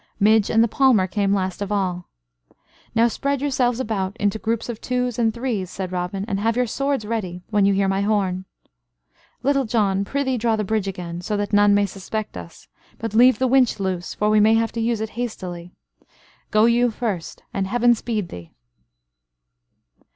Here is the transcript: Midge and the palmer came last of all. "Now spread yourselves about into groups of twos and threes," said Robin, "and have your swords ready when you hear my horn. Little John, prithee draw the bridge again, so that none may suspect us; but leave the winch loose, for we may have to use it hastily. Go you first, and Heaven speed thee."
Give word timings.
Midge 0.19 0.49
and 0.49 0.63
the 0.63 0.67
palmer 0.67 1.05
came 1.05 1.31
last 1.31 1.61
of 1.61 1.71
all. 1.71 2.07
"Now 2.95 3.07
spread 3.07 3.39
yourselves 3.39 3.79
about 3.79 4.17
into 4.17 4.39
groups 4.39 4.67
of 4.67 4.81
twos 4.81 5.19
and 5.19 5.31
threes," 5.31 5.69
said 5.69 5.91
Robin, 5.91 6.25
"and 6.27 6.39
have 6.39 6.55
your 6.57 6.65
swords 6.65 7.05
ready 7.05 7.43
when 7.51 7.65
you 7.67 7.73
hear 7.75 7.87
my 7.87 8.01
horn. 8.01 8.45
Little 9.43 9.65
John, 9.65 10.03
prithee 10.03 10.39
draw 10.39 10.55
the 10.55 10.63
bridge 10.63 10.87
again, 10.87 11.21
so 11.21 11.37
that 11.37 11.53
none 11.53 11.75
may 11.75 11.85
suspect 11.85 12.35
us; 12.35 12.67
but 12.97 13.13
leave 13.13 13.37
the 13.37 13.45
winch 13.45 13.79
loose, 13.79 14.15
for 14.15 14.31
we 14.31 14.39
may 14.39 14.55
have 14.55 14.71
to 14.71 14.81
use 14.81 15.01
it 15.01 15.11
hastily. 15.21 15.71
Go 16.49 16.65
you 16.65 16.89
first, 16.89 17.43
and 17.53 17.67
Heaven 17.67 17.93
speed 17.93 18.29
thee." 18.29 18.53